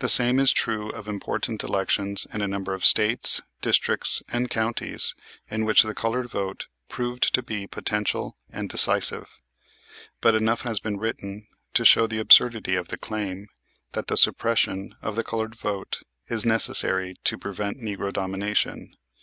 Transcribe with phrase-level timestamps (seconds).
[0.00, 5.14] The same is true of important elections in a number of States, districts and counties
[5.50, 9.26] in which the colored vote proved to be potential and decisive.
[10.20, 13.48] But enough has been written to show the absurdity of the claim
[13.92, 18.96] that the suppression of the colored vote is necessary to prevent "Negro Domination."